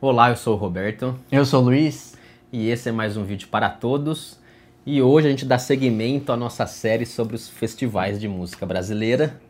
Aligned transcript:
Olá, 0.00 0.30
eu 0.30 0.36
sou 0.36 0.54
o 0.54 0.56
Roberto 0.56 1.18
Eu 1.28 1.44
sou 1.44 1.60
o 1.60 1.64
Luiz. 1.64 2.16
e 2.52 2.70
esse 2.70 2.88
é 2.88 2.92
mais 2.92 3.16
um 3.16 3.24
vídeo 3.24 3.48
para 3.48 3.68
todos. 3.68 4.38
E 4.86 5.02
hoje 5.02 5.26
a 5.26 5.30
gente 5.30 5.44
dá 5.44 5.58
seguimento 5.58 6.30
à 6.30 6.36
nossa 6.36 6.68
série 6.68 7.04
sobre 7.04 7.34
os 7.34 7.48
festivais 7.48 8.20
de 8.20 8.28
música 8.28 8.64
brasileira. 8.64 9.40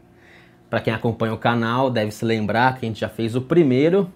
Para 0.70 0.80
quem 0.80 0.94
acompanha 0.94 1.34
o 1.34 1.38
canal, 1.38 1.90
deve 1.90 2.10
se 2.12 2.24
lembrar 2.24 2.78
que 2.78 2.86
a 2.86 2.88
gente 2.88 3.00
já 3.00 3.10
fez 3.10 3.36
o 3.36 3.42
primeiro, 3.42 4.10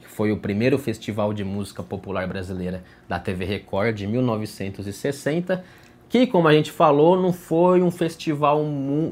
que 0.00 0.08
foi 0.08 0.32
o 0.32 0.38
primeiro 0.38 0.76
festival 0.76 1.32
de 1.32 1.44
música 1.44 1.84
popular 1.84 2.26
brasileira 2.26 2.82
da 3.08 3.20
TV 3.20 3.44
Record 3.44 3.94
de 3.94 4.08
1960, 4.08 5.64
que, 6.08 6.26
como 6.26 6.48
a 6.48 6.52
gente 6.52 6.72
falou, 6.72 7.16
não 7.16 7.32
foi 7.32 7.80
um 7.80 7.92
festival 7.92 8.60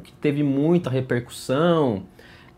que 0.03 0.13
teve 0.15 0.43
muita 0.43 0.91
repercussão. 0.91 2.03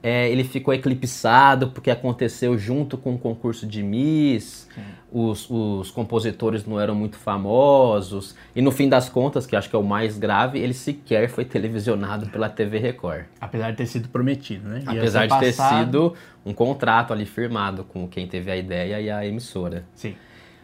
É, 0.08 0.30
ele 0.30 0.44
ficou 0.44 0.72
eclipsado 0.72 1.70
porque 1.72 1.90
aconteceu 1.90 2.56
junto 2.56 2.96
com 2.96 3.14
o 3.16 3.18
concurso 3.18 3.66
de 3.66 3.82
Miss, 3.82 4.68
os, 5.10 5.50
os 5.50 5.90
compositores 5.90 6.64
não 6.64 6.78
eram 6.78 6.94
muito 6.94 7.16
famosos, 7.16 8.36
e 8.54 8.62
no 8.62 8.70
fim 8.70 8.88
das 8.88 9.08
contas, 9.08 9.46
que 9.48 9.56
acho 9.56 9.68
que 9.68 9.74
é 9.74 9.78
o 9.78 9.82
mais 9.82 10.16
grave, 10.16 10.60
ele 10.60 10.74
sequer 10.74 11.28
foi 11.28 11.44
televisionado 11.44 12.28
pela 12.28 12.48
TV 12.48 12.78
Record. 12.78 13.24
Apesar 13.40 13.72
de 13.72 13.78
ter 13.78 13.86
sido 13.86 14.08
prometido, 14.08 14.68
né? 14.68 14.84
Ia 14.86 14.92
Apesar 15.00 15.26
de 15.26 15.38
ter 15.40 15.46
passado- 15.56 15.84
sido 15.86 16.14
um 16.44 16.52
contrato 16.54 17.12
ali 17.12 17.26
firmado 17.26 17.82
com 17.82 18.06
quem 18.06 18.28
teve 18.28 18.48
a 18.48 18.56
ideia 18.56 19.00
e 19.00 19.10
a 19.10 19.26
emissora. 19.26 19.84
Sim. 19.92 20.14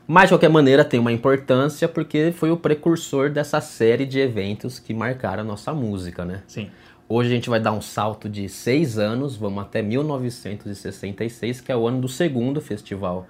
Mas, 0.07 0.25
de 0.25 0.35
qualquer 0.35 0.51
maneira, 0.51 0.85
tem 0.85 1.01
uma 1.01 1.11
importância 1.13 1.89
porque 1.89 2.33
foi 2.33 2.51
o 2.53 2.57
precursor 2.57 3.31
dessa 3.31 3.61
série 3.61 4.05
de 4.07 4.21
eventos 4.21 4.79
que 4.79 4.95
marcaram 4.95 5.43
a 5.43 5.45
nossa 5.45 5.73
música, 5.75 6.25
né? 6.25 6.43
Sim. 6.47 6.71
Hoje 7.15 7.29
a 7.29 7.35
gente 7.35 7.51
vai 7.51 7.61
dar 7.61 7.73
um 7.73 7.83
salto 7.83 8.27
de 8.27 8.49
seis 8.49 8.97
anos, 8.97 9.37
vamos 9.37 9.63
até 9.63 9.83
1966, 9.83 11.61
que 11.61 11.71
é 11.71 11.77
o 11.77 11.87
ano 11.87 12.01
do 12.01 12.09
segundo 12.09 12.59
Festival 12.59 13.27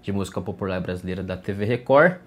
de 0.00 0.12
Música 0.12 0.40
Popular 0.40 0.80
Brasileira 0.80 1.20
da 1.20 1.36
TV 1.36 1.64
Record. 1.64 2.18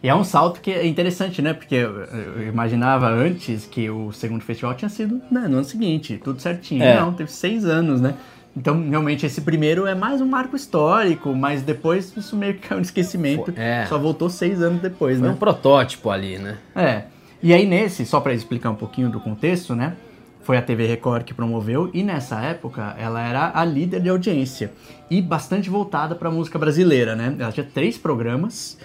E 0.00 0.08
é 0.08 0.14
um 0.14 0.22
salto 0.22 0.60
que 0.60 0.70
é 0.70 0.86
interessante, 0.86 1.42
né? 1.42 1.52
Porque 1.52 1.74
eu, 1.74 2.46
imaginava 2.46 3.08
antes 3.08 3.66
que 3.66 3.90
o 3.90 4.12
segundo 4.12 4.44
festival 4.44 4.76
tinha 4.76 4.88
sido 4.88 5.20
né, 5.28 5.48
no 5.48 5.56
ano 5.56 5.64
seguinte, 5.64 6.20
tudo 6.22 6.40
certinho. 6.40 6.84
É. 6.84 7.00
Não, 7.00 7.12
teve 7.12 7.32
seis 7.32 7.64
anos, 7.64 8.00
né? 8.00 8.14
Então, 8.56 8.88
realmente, 8.88 9.26
esse 9.26 9.40
primeiro 9.40 9.86
é 9.86 9.94
mais 9.94 10.20
um 10.20 10.26
marco 10.26 10.54
histórico, 10.54 11.34
mas 11.34 11.62
depois 11.62 12.16
isso 12.16 12.36
meio 12.36 12.54
que 12.54 12.68
caiu 12.68 12.78
no 12.78 12.84
esquecimento. 12.84 13.52
É. 13.56 13.84
Só 13.86 13.98
voltou 13.98 14.30
seis 14.30 14.62
anos 14.62 14.80
depois, 14.80 15.18
Foi 15.18 15.26
né? 15.28 15.34
um 15.34 15.36
protótipo 15.36 16.08
ali, 16.10 16.38
né? 16.38 16.58
É. 16.74 17.04
E 17.42 17.52
aí 17.52 17.66
nesse, 17.66 18.06
só 18.06 18.20
pra 18.20 18.32
explicar 18.32 18.70
um 18.70 18.74
pouquinho 18.76 19.10
do 19.10 19.18
contexto, 19.20 19.74
né? 19.74 19.94
Foi 20.42 20.56
a 20.56 20.62
TV 20.62 20.86
Record 20.86 21.24
que 21.24 21.34
promoveu 21.34 21.90
e 21.92 22.02
nessa 22.02 22.40
época 22.40 22.94
ela 22.98 23.20
era 23.20 23.50
a 23.54 23.64
líder 23.64 24.00
de 24.00 24.08
audiência 24.08 24.70
e 25.10 25.20
bastante 25.20 25.68
voltada 25.68 26.14
pra 26.14 26.30
música 26.30 26.58
brasileira, 26.58 27.16
né? 27.16 27.34
Ela 27.38 27.50
tinha 27.50 27.66
três 27.66 27.98
programas 27.98 28.78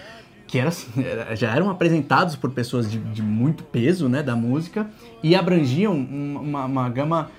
que 0.48 0.58
era, 0.58 0.70
já 1.36 1.54
eram 1.54 1.70
apresentados 1.70 2.34
por 2.34 2.50
pessoas 2.50 2.90
de, 2.90 2.98
de 2.98 3.22
muito 3.22 3.62
peso, 3.62 4.08
né, 4.08 4.20
da 4.22 4.34
música 4.34 4.88
e 5.22 5.36
abrangiam 5.36 5.92
um- 5.94 6.40
uma, 6.42 6.64
uma 6.64 6.88
gama 6.88 7.30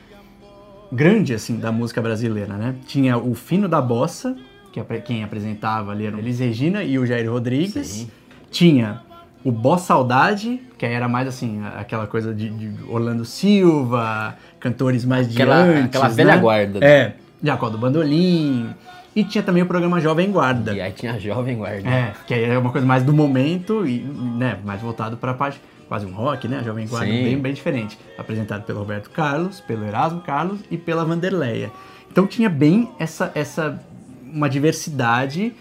grande 0.92 1.34
assim 1.34 1.58
da 1.58 1.72
música 1.72 2.02
brasileira, 2.02 2.56
né? 2.56 2.75
Tinha 2.86 3.17
o 3.17 3.34
Fino 3.34 3.67
da 3.67 3.81
Bossa, 3.81 4.36
que 4.72 4.80
apre- 4.80 5.02
quem 5.02 5.23
apresentava 5.23 5.92
ali 5.92 6.06
era 6.06 6.16
o 6.16 6.20
Elis 6.20 6.39
Regina 6.39 6.84
e 6.84 6.97
o 7.00 7.06
Jair 7.06 7.30
Rodrigues. 7.31 7.88
Sim. 7.88 8.09
Tinha 8.50 9.02
o 9.44 9.52
Boss 9.52 9.81
Saudade, 9.81 10.62
que 10.78 10.86
aí 10.86 10.94
era 10.94 11.08
mais 11.08 11.28
assim, 11.28 11.62
aquela 11.78 12.06
coisa 12.06 12.34
de, 12.34 12.50
de 12.50 12.72
Orlando 12.88 13.25
Silva, 13.25 14.36
cantores 14.59 15.03
mais 15.06 15.28
de 15.28 15.34
Aquela- 15.42 15.56
antes, 15.64 15.86
aquela 15.86 16.08
velha 16.09 16.36
né? 16.36 16.42
guarda. 16.42 16.80
É, 16.86 17.14
Jacó 17.44 17.69
do 17.69 17.78
Bandolim. 17.78 18.69
E 19.14 19.23
tinha 19.25 19.44
também 19.44 19.62
o 19.62 19.66
programa 19.66 20.00
Jovem 20.00 20.31
Guarda. 20.31 20.72
E 20.74 20.80
aí 20.80 20.91
tinha 20.94 21.13
a 21.13 21.19
Jovem 21.19 21.57
Guarda. 21.57 21.90
É, 21.90 22.13
que 22.25 22.34
aí 22.34 22.46
é 22.46 22.57
uma 22.57 22.72
coisa 22.72 22.88
mais 22.88 23.03
do 23.03 23.12
momento 23.12 23.85
e, 23.85 24.00
né, 24.00 24.57
mais 24.63 24.80
voltado 24.81 25.18
para 25.18 25.31
a 25.31 25.34
parte 25.34 25.59
quase 25.91 26.06
um 26.06 26.13
rock, 26.13 26.47
né? 26.47 26.62
Jovem 26.63 26.88
Guarda 26.88 27.12
Sim. 27.12 27.22
bem, 27.22 27.38
bem 27.38 27.52
diferente. 27.53 28.00
Apresentado 28.18 28.63
pelo 28.63 28.79
Roberto 28.79 29.09
Carlos, 29.09 29.59
pelo 29.59 29.84
Erasmo 29.85 30.22
Carlos 30.22 30.62
e 30.72 30.78
pela 30.78 31.03
Vanderleia. 31.03 31.69
Então 32.09 32.25
tinha 32.25 32.50
bem 32.50 32.90
essa, 32.97 33.29
essa 33.35 33.78
uma 34.24 34.50
diversidade 34.50 35.51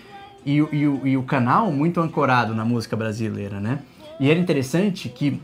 e, 0.47 0.63
o- 0.63 0.69
e, 0.73 0.87
o- 0.87 1.05
e 1.05 1.17
o 1.17 1.25
canal 1.25 1.73
muito 1.73 2.01
ancorado 2.01 2.55
na 2.55 2.65
música 2.65 2.95
brasileira, 2.97 3.59
né? 3.59 3.81
E 4.21 4.31
era 4.31 4.39
interessante 4.39 5.09
que 5.09 5.41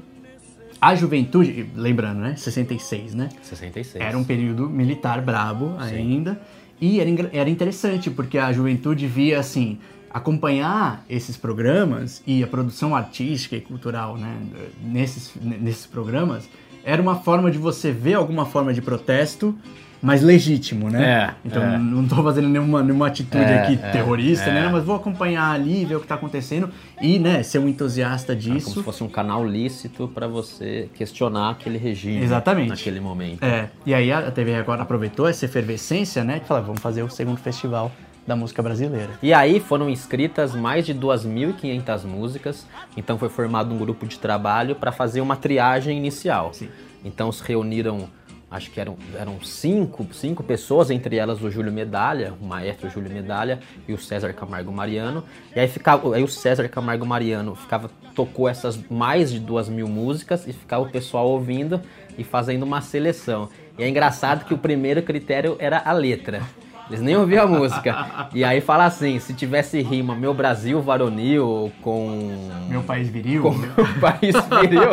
a 0.80 0.94
juventude, 0.94 1.69
lembrando, 1.75 2.20
né? 2.20 2.36
66, 2.36 3.12
né? 3.12 3.28
66. 3.42 4.04
Era 4.04 4.16
um 4.16 4.22
período 4.22 4.70
militar 4.70 5.20
brabo 5.20 5.75
ainda. 5.80 6.41
E 6.80 7.00
era, 7.00 7.10
era 7.32 7.50
interessante, 7.50 8.08
porque 8.08 8.38
a 8.38 8.52
juventude 8.52 9.04
via, 9.08 9.41
assim, 9.41 9.78
acompanhar 10.16 11.04
esses 11.10 11.37
programas 11.37 12.22
e 12.27 12.43
a 12.43 12.47
produção 12.47 12.97
artística 12.97 13.54
e 13.54 13.60
cultural, 13.60 14.16
né, 14.16 14.34
nesses, 14.82 15.34
nesses 15.38 15.84
programas, 15.84 16.49
era 16.82 17.03
uma 17.03 17.16
forma 17.16 17.50
de 17.50 17.59
você 17.59 17.93
ver 17.93 18.15
alguma 18.15 18.47
forma 18.47 18.72
de 18.72 18.81
protesto, 18.81 19.55
mas 20.00 20.22
legítimo, 20.22 20.88
né? 20.88 21.05
É, 21.05 21.34
então, 21.44 21.62
é. 21.62 21.76
não 21.76 22.06
tô 22.09 22.22
fazendo 22.22 22.49
nenhuma, 22.49 22.82
nenhuma 22.82 23.09
atitude 23.09 23.44
É, 23.44 23.62
aqui 23.62 23.75
é, 23.75 23.91
terrorista, 23.91 24.49
é. 24.49 24.55
né? 24.55 24.69
Mas 24.72 24.84
vou 24.84 24.97
acompanhar 24.97 25.50
ali, 25.50 25.84
ver 25.84 25.97
o 25.97 26.00
que 26.00 26.06
tá 26.06 26.15
acontecendo 26.15 26.71
e, 27.03 27.19
né, 27.19 27.43
ser 27.43 27.59
um 27.59 27.69
entusiasta 27.69 28.34
disso. 28.34 28.66
como 28.66 28.76
se 28.78 28.82
fosse 28.82 29.05
um 29.05 29.09
canal 29.09 29.47
lícito 29.47 30.09
para 30.09 30.26
você 30.26 30.88
questionar 30.94 31.50
aquele 31.50 31.76
regime. 31.76 32.22
Exatamente. 32.22 32.71
Naquele 32.71 33.00
momento. 33.00 33.44
É, 33.44 33.69
e 33.84 33.93
aí 33.93 34.10
a 34.10 34.31
TV 34.31 34.55
Record 34.56 34.81
aproveitou 34.81 35.28
essa 35.28 35.44
efervescência, 35.44 36.25
né? 36.25 36.41
E 36.43 36.47
falou, 36.47 36.62
vamos 36.62 36.81
fazer 36.81 37.03
o 37.03 37.10
segundo 37.10 37.38
festival 37.38 37.93
da 38.26 38.34
música 38.34 38.62
brasileira. 38.62 39.10
E 39.22 39.32
aí 39.32 39.60
foram 39.60 39.88
inscritas 39.88 40.54
mais 40.54 40.84
de 40.84 40.94
2.500 40.94 42.04
músicas, 42.04 42.66
então 42.97 43.19
foi 43.19 43.28
formado 43.28 43.72
um 43.72 43.78
grupo 43.78 44.06
de 44.06 44.19
trabalho 44.19 44.75
para 44.75 44.91
fazer 44.91 45.20
uma 45.20 45.37
triagem 45.37 45.97
inicial. 45.97 46.53
Sim. 46.53 46.69
Então 47.04 47.31
se 47.31 47.42
reuniram, 47.44 48.09
acho 48.50 48.70
que 48.70 48.81
eram, 48.81 48.97
eram 49.16 49.41
cinco, 49.41 50.06
cinco 50.12 50.42
pessoas, 50.42 50.91
entre 50.91 51.16
elas 51.16 51.41
o 51.41 51.50
Júlio 51.50 51.72
Medalha, 51.72 52.34
o 52.41 52.44
maestro 52.44 52.91
Júlio 52.91 53.12
Medalha 53.12 53.60
e 53.87 53.92
o 53.92 53.98
César 53.98 54.32
Camargo 54.32 54.72
Mariano. 54.72 55.22
E 55.54 55.60
aí, 55.60 55.69
ficava, 55.69 56.16
aí 56.16 56.25
o 56.25 56.28
César 56.28 56.69
Camargo 56.69 57.06
Mariano 57.06 57.54
ficava, 57.54 57.88
tocou 58.14 58.48
essas 58.48 58.76
mais 58.91 59.31
de 59.31 59.38
duas 59.38 59.69
mil 59.69 59.87
músicas 59.87 60.48
e 60.48 60.53
ficava 60.53 60.82
o 60.82 60.91
pessoal 60.91 61.28
ouvindo 61.28 61.81
e 62.19 62.25
fazendo 62.25 62.64
uma 62.64 62.81
seleção. 62.81 63.48
E 63.78 63.84
é 63.84 63.88
engraçado 63.88 64.44
que 64.44 64.54
o 64.54 64.58
primeiro 64.58 65.03
critério 65.03 65.56
era 65.60 65.81
a 65.84 65.93
letra. 65.93 66.43
Eles 66.88 67.00
nem 67.00 67.16
ouviam 67.16 67.44
a 67.44 67.47
música. 67.48 68.28
E 68.32 68.44
aí 68.44 68.60
fala 68.60 68.84
assim, 68.84 69.19
se 69.19 69.34
tivesse 69.34 69.82
rima 69.82 70.14
Meu 70.14 70.32
Brasil 70.32 70.80
Varonil 70.80 71.72
com... 71.82 72.30
Meu 72.69 72.82
país 72.82 73.08
viril. 73.08 73.42
com 73.42 73.50
Meu 73.50 73.70
País 74.00 74.34
Viril, 74.60 74.91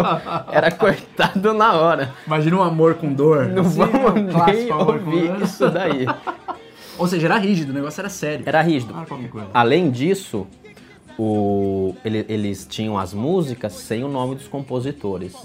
era 0.52 0.72
cortado 0.72 1.54
na 1.54 1.74
hora. 1.74 2.12
Imagina 2.26 2.58
um 2.58 2.64
amor 2.64 2.96
com 2.96 3.14
dor. 3.14 3.46
Não 3.48 3.62
Assim, 3.62 3.78
vamos 3.80 4.12
um 4.12 4.14
nem 4.24 4.28
clássico 4.28 4.74
amor 4.74 5.00
com 5.00 5.10
ouvir 5.12 5.42
isso 5.44 5.70
daí. 5.70 6.06
Ou 6.98 7.08
seja, 7.08 7.28
era 7.28 7.38
rígido, 7.38 7.70
o 7.72 7.74
negócio 7.74 8.02
era 8.02 8.10
sério. 8.10 8.44
Era 8.46 8.62
rígido. 8.62 8.94
Ah. 8.96 9.06
Além 9.54 9.90
disso, 9.92 10.48
o- 11.18 11.96
ele- 12.04 12.26
eles 12.30 12.66
tinham 12.70 12.98
as 12.98 13.14
músicas 13.14 13.74
sem 13.74 14.04
o 14.04 14.08
nome 14.08 14.36
dos 14.36 14.48
compositores. 14.48 15.36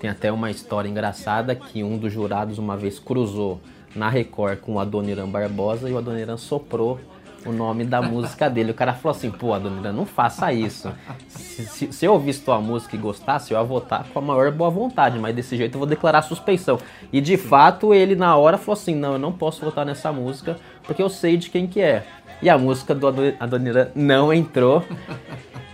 Tem 0.00 0.10
até 0.10 0.30
uma 0.30 0.50
história 0.50 0.88
engraçada 0.88 1.54
que 1.54 1.82
um 1.82 1.96
dos 1.96 2.12
jurados 2.12 2.58
uma 2.58 2.76
vez 2.76 2.98
cruzou 2.98 3.60
na 3.96 4.08
Record 4.08 4.58
com 4.60 4.74
o 4.74 4.78
Adoniran 4.80 5.26
Barbosa 5.28 5.88
e 5.88 5.92
o 5.92 5.98
Adoniran 5.98 6.36
soprou 6.36 7.00
o 7.44 7.52
nome 7.52 7.84
da 7.84 8.02
música 8.02 8.48
dele. 8.50 8.72
O 8.72 8.74
cara 8.74 8.92
falou 8.92 9.16
assim, 9.16 9.30
pô, 9.30 9.54
Adoniran, 9.54 9.92
não 9.92 10.04
faça 10.06 10.52
isso. 10.52 10.92
Se, 11.28 11.64
se- 11.66 11.92
se 11.92 12.04
eu 12.04 12.12
ouvisse 12.12 12.40
tua 12.42 12.60
música 12.60 12.94
e 12.96 12.98
gostasse, 12.98 13.52
eu 13.52 13.58
ia 13.58 13.64
votar 13.64 14.04
com 14.12 14.18
a 14.18 14.22
maior 14.22 14.50
boa 14.52 14.68
vontade, 14.70 15.18
mas 15.18 15.34
desse 15.34 15.56
jeito 15.56 15.74
eu 15.74 15.78
vou 15.78 15.86
declarar 15.88 16.22
suspeição. 16.22 16.78
E 17.12 17.20
de 17.20 17.36
fato, 17.36 17.94
ele 17.94 18.14
na 18.16 18.36
hora 18.36 18.58
falou 18.58 18.74
assim, 18.74 18.94
não, 18.94 19.12
eu 19.14 19.18
não 19.18 19.32
posso 19.32 19.64
votar 19.64 19.86
nessa 19.86 20.12
música, 20.12 20.56
porque 20.82 21.02
eu 21.02 21.08
sei 21.08 21.36
de 21.36 21.48
quem 21.50 21.66
que 21.66 21.80
é. 21.80 22.04
E 22.42 22.50
a 22.50 22.58
música 22.58 22.94
do 22.94 23.06
Ado- 23.06 23.34
Adoniran 23.40 23.88
não 23.94 24.32
entrou. 24.32 24.84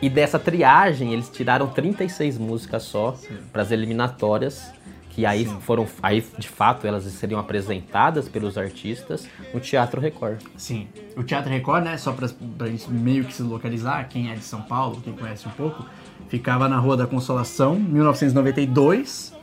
E 0.01 0.09
dessa 0.11 0.37
triagem, 0.39 1.13
eles 1.13 1.29
tiraram 1.29 1.69
36 1.69 2.37
músicas 2.37 2.83
só 2.83 3.15
para 3.53 3.63
as 3.63 3.71
eliminatórias, 3.71 4.73
que 5.13 5.27
aí 5.27 5.45
foram, 5.61 5.87
aí 6.03 6.25
de 6.39 6.49
fato 6.49 6.87
elas 6.87 7.05
seriam 7.05 7.39
apresentadas 7.39 8.29
pelos 8.29 8.57
artistas 8.57 9.29
no 9.53 9.61
Teatro 9.61 10.01
Record. 10.01 10.41
Sim. 10.57 10.89
O 11.17 11.23
Teatro 11.23 11.51
Record, 11.51 11.85
né, 11.85 11.99
só 11.99 12.13
pra, 12.13 12.29
pra 12.57 12.67
gente 12.67 12.91
meio 12.91 13.25
que 13.25 13.35
se 13.35 13.43
localizar, 13.43 14.09
quem 14.09 14.31
é 14.31 14.35
de 14.35 14.43
São 14.43 14.63
Paulo, 14.63 15.01
quem 15.05 15.13
conhece 15.13 15.47
um 15.47 15.51
pouco, 15.51 15.85
ficava 16.29 16.67
na 16.67 16.79
Rua 16.79 16.97
da 16.97 17.07
Consolação, 17.07 17.75
1992, 17.75 19.35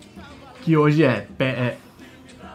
que 0.63 0.75
hoje 0.75 1.04
é, 1.04 1.27
é 1.39 1.77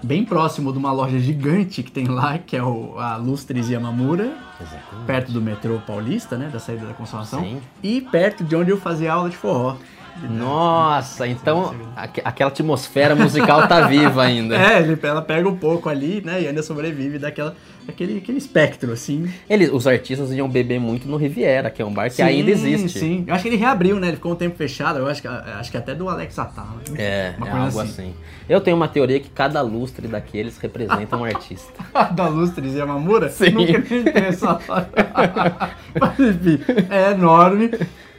bem 0.03 0.25
próximo 0.25 0.73
de 0.73 0.79
uma 0.79 0.91
loja 0.91 1.19
gigante 1.21 1.85
que 1.85 1.93
tem 1.93 2.07
lá, 2.07 2.39
que 2.39 2.57
é 2.57 2.63
o, 2.63 2.99
a 2.99 3.17
Lustres 3.17 3.71
Yamamura, 3.71 4.37
Exatamente. 4.61 5.07
perto 5.07 5.31
do 5.33 5.41
metrô 5.41 5.79
paulista, 5.87 6.37
né, 6.37 6.49
da 6.53 6.59
saída 6.59 6.85
da 6.85 6.95
Consolação, 6.95 7.41
Sim. 7.41 7.63
e 7.81 8.01
perto 8.01 8.43
de 8.43 8.57
onde 8.57 8.71
eu 8.71 8.77
fazia 8.81 9.13
aula 9.13 9.31
de 9.31 9.37
forró. 9.37 9.77
Nossa, 10.23 11.27
então 11.27 11.75
aqu- 11.97 12.21
aquela 12.25 12.51
atmosfera 12.51 13.15
musical 13.15 13.67
tá 13.69 13.87
viva 13.87 14.23
ainda. 14.23 14.55
É, 14.65 14.81
ele- 14.81 14.99
ela 15.03 15.21
pega 15.23 15.49
um 15.49 15.57
pouco 15.57 15.89
ali, 15.89 16.23
né? 16.25 16.43
E 16.43 16.49
ainda 16.49 16.63
sobrevive 16.63 17.19
daquela, 17.19 17.55
daquele 17.87 18.19
aquele 18.19 18.39
espectro, 18.39 18.93
assim. 18.93 19.29
Eles, 19.49 19.71
os 19.73 19.87
artistas 19.87 20.31
iam 20.33 20.49
beber 20.49 20.79
muito 20.81 21.07
no 21.09 21.17
Riviera, 21.17 21.71
que 21.71 21.83
é 21.83 21.85
um 21.85 21.93
bar 21.93 22.11
que 22.11 22.23
ainda 22.23 22.51
existe. 22.51 22.99
Sim, 22.99 23.25
eu 23.27 23.35
acho 23.35 23.43
que 23.43 23.49
ele 23.49 23.57
reabriu, 23.57 23.99
né? 24.01 24.09
Ele 24.09 24.17
ficou 24.17 24.33
um 24.33 24.37
tempo 24.37 24.57
fechado, 24.57 24.99
eu 24.99 25.07
acho 25.07 25.21
que, 25.21 25.29
acho 25.29 25.71
que 25.71 25.77
até 25.77 25.95
do 25.95 26.09
Alex 26.09 26.39
Atala. 26.39 26.81
É, 26.97 27.35
Uma 27.37 27.47
é 27.47 27.51
coisa 27.51 27.67
algo 27.67 27.81
assim. 27.81 27.91
assim. 27.91 28.15
Eu 28.49 28.61
tenho 28.61 28.77
uma 28.77 28.89
teoria 28.89 29.19
que 29.21 29.29
cada 29.31 29.61
lustre 29.63 30.07
daqueles 30.07 30.57
representa 30.59 31.17
um 31.17 31.25
artista. 31.25 31.73
da 32.13 32.29
Lustres 32.29 32.75
Yamamura? 32.75 33.29
Sim. 33.31 33.51
Nunca 33.51 33.79
acreditei 33.79 34.23
nessa 34.23 34.59
Mas 36.01 36.19
enfim, 36.21 36.61
é 36.91 37.11
enorme. 37.13 37.71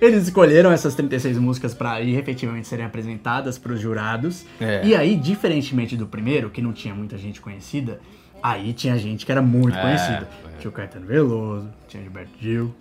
Eles 0.06 0.24
escolheram 0.24 0.72
essas 0.72 0.94
36 0.96 1.38
músicas 1.38 1.74
para 1.74 2.00
ir 2.02 2.18
efetivamente 2.18 2.68
serem 2.68 2.86
apresentadas 2.86 3.58
para 3.58 3.74
os 3.74 3.80
jurados. 3.80 4.46
É. 4.60 4.86
E 4.86 4.96
aí, 4.96 5.16
diferentemente 5.16 5.96
do 5.98 6.06
primeiro, 6.06 6.50
que 6.50 6.62
não 6.62 6.72
tinha 6.74 6.94
muita 6.94 7.18
gente 7.18 7.42
conhecida, 7.42 8.00
aí 8.42 8.74
tinha 8.74 8.98
gente 8.98 9.26
que 9.26 9.32
era 9.32 9.42
muito 9.42 9.78
É, 9.78 9.82
conhecida. 9.82 10.30
é. 10.54 10.58
Tinha 10.60 10.70
o 10.70 10.74
Caetano 10.74 11.06
Veloso, 11.06 11.68
tinha 11.88 12.02
Gilberto 12.04 12.32
Gil, 12.40 12.74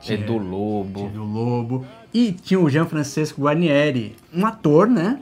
tinha 0.00 0.18
Edu 0.18 0.38
Lobo. 0.38 1.10
o 1.14 1.18
Lobo. 1.24 1.84
E 2.12 2.32
tinha 2.32 2.58
o 2.58 2.68
Jean 2.68 2.86
Francisco 2.86 3.42
Guarnieri, 3.42 4.16
um 4.34 4.44
ator, 4.46 4.86
né? 4.88 5.18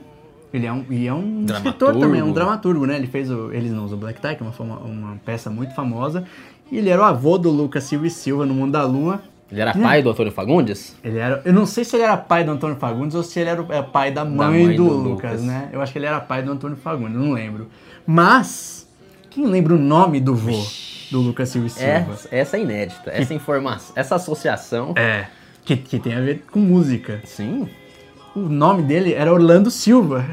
Ele 0.51 0.65
é 0.65 0.73
um, 0.73 0.83
e 0.89 1.05
é 1.05 1.13
um 1.13 1.43
Dramaturgo. 1.45 1.53
escritor 1.69 1.99
também, 1.99 2.23
um 2.23 2.31
dramaturgo, 2.33 2.85
né? 2.87 2.95
Ele 2.95 3.05
fez 3.05 3.29
o 3.29 3.51
Eles 3.53 3.71
Não 3.71 3.85
Usam 3.85 3.99
Black 3.99 4.19
Tie, 4.19 4.35
que 4.35 4.41
é 4.41 4.45
uma, 4.45 4.51
fama- 4.51 4.79
uma 4.79 5.15
peça 5.23 5.47
muito 5.51 5.75
famosa. 5.75 6.23
E 6.71 6.77
ele 6.79 6.89
era 6.89 7.01
o 7.01 7.05
avô 7.05 7.37
do 7.37 7.51
Lucas 7.51 7.83
Silva 7.83 8.07
e 8.07 8.09
Silva 8.09 8.47
no 8.47 8.53
Mundo 8.55 8.71
da 8.71 8.83
Lua. 8.83 9.21
Ele 9.51 9.61
era 9.61 9.73
pai 9.73 10.03
do 10.03 10.11
Antônio 10.11 10.31
Fagundes? 10.31 10.95
Ele 11.03 11.17
era, 11.17 11.41
eu 11.43 11.51
não 11.51 11.65
sei 11.65 11.83
se 11.83 11.95
ele 11.95 12.03
era 12.03 12.15
pai 12.15 12.43
do 12.43 12.51
Antônio 12.51 12.75
Fagundes 12.75 13.15
ou 13.15 13.23
se 13.23 13.39
ele 13.39 13.49
era 13.49 13.65
é, 13.69 13.81
pai 13.81 14.11
da 14.11 14.23
mãe, 14.23 14.65
mãe 14.65 14.75
do, 14.75 14.85
do 14.85 14.93
Lucas, 14.93 15.31
Lucas. 15.31 15.43
né? 15.43 15.69
Eu 15.73 15.81
acho 15.81 15.91
que 15.91 15.97
ele 15.97 16.05
era 16.05 16.19
pai 16.19 16.43
do 16.43 16.51
Antônio 16.51 16.77
Fagundes, 16.77 17.17
não 17.17 17.31
lembro. 17.31 17.67
Mas, 18.05 18.87
quem 19.29 19.45
lembra 19.45 19.73
o 19.73 19.77
nome 19.79 20.19
do 20.19 20.35
vô 20.35 20.63
do 21.11 21.19
Lucas 21.21 21.49
Silva 21.49 21.67
e 21.67 21.69
Silva? 21.71 22.13
Essa, 22.13 22.27
essa 22.31 22.57
é 22.57 22.61
inédita. 22.61 23.11
Essa 23.11 23.33
informação, 23.33 23.93
essa 23.95 24.15
associação. 24.15 24.93
É. 24.95 25.25
Que, 25.65 25.75
que 25.77 25.99
tem 25.99 26.13
a 26.13 26.21
ver 26.21 26.43
com 26.51 26.59
música. 26.59 27.21
Sim. 27.25 27.67
O 28.35 28.41
nome 28.41 28.83
dele 28.83 29.13
era 29.13 29.33
Orlando 29.33 29.71
Silva, 29.71 30.23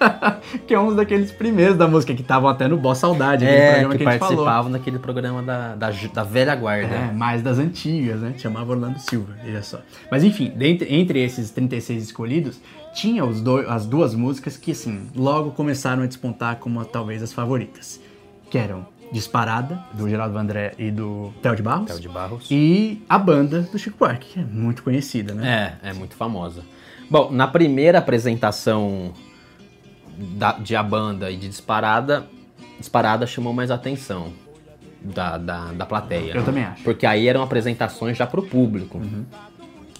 que 0.66 0.74
é 0.74 0.78
um 0.78 0.94
daqueles 0.94 1.32
primeiros 1.32 1.76
da 1.76 1.88
música 1.88 2.14
que 2.14 2.20
estavam 2.22 2.48
até 2.48 2.68
no 2.68 2.76
Boss 2.76 2.98
Saudade, 2.98 3.44
aquele 3.44 3.60
É, 3.60 3.70
programa 3.70 3.92
que 3.92 3.98
que, 3.98 4.08
a 4.08 4.12
gente 4.12 4.18
falou. 4.20 4.36
participavam 4.36 4.72
daquele 4.72 4.98
programa 4.98 5.42
da, 5.42 5.74
da, 5.74 5.90
da 5.90 6.22
velha 6.22 6.54
guarda. 6.54 6.94
É, 6.94 7.12
mais 7.12 7.42
das 7.42 7.58
antigas, 7.58 8.20
né? 8.20 8.34
Chamava 8.36 8.72
Orlando 8.72 8.98
Silva, 8.98 9.32
veja 9.42 9.62
só. 9.62 9.80
Mas 10.10 10.22
enfim, 10.22 10.52
dentre, 10.54 10.94
entre 10.94 11.22
esses 11.24 11.50
36 11.50 12.04
escolhidos, 12.04 12.60
tinha 12.94 13.24
os 13.24 13.40
dois, 13.40 13.68
as 13.68 13.86
duas 13.86 14.14
músicas 14.14 14.56
que, 14.56 14.72
assim, 14.72 15.08
logo 15.16 15.52
começaram 15.52 16.02
a 16.02 16.06
despontar 16.06 16.56
como 16.56 16.84
talvez 16.84 17.22
as 17.22 17.32
favoritas. 17.32 18.00
Que 18.50 18.58
eram 18.58 18.86
Disparada, 19.12 19.76
do 19.94 20.08
Geraldo 20.08 20.34
Vandré 20.34 20.72
e 20.78 20.88
do 20.88 21.32
Theo 21.42 21.56
de 21.56 21.62
Barros. 21.62 21.86
Theo 21.90 22.00
de 22.00 22.08
Barros. 22.08 22.46
E 22.48 23.02
a 23.08 23.18
banda 23.18 23.62
do 23.62 23.76
Chico 23.76 23.96
Buarque, 23.98 24.34
que 24.34 24.38
é 24.38 24.44
muito 24.44 24.84
conhecida, 24.84 25.34
né? 25.34 25.76
É, 25.82 25.90
é 25.90 25.92
muito 25.92 26.14
famosa. 26.14 26.62
Bom, 27.10 27.28
na 27.32 27.48
primeira 27.48 27.98
apresentação 27.98 29.12
da, 30.16 30.52
de 30.52 30.76
a 30.76 30.82
banda 30.82 31.28
e 31.28 31.36
de 31.36 31.48
disparada, 31.48 32.26
disparada 32.78 33.26
chamou 33.26 33.52
mais 33.52 33.70
atenção 33.70 34.32
da, 35.02 35.36
da, 35.36 35.72
da 35.72 35.84
plateia. 35.84 36.32
Eu 36.34 36.44
também 36.44 36.62
acho. 36.62 36.84
Porque 36.84 37.04
aí 37.04 37.26
eram 37.26 37.42
apresentações 37.42 38.16
já 38.16 38.28
pro 38.28 38.42
público. 38.42 39.02